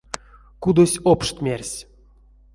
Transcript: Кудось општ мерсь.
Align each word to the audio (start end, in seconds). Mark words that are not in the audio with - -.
Кудось 0.65 0.95
општ 1.13 1.37
мерсь. 1.49 1.77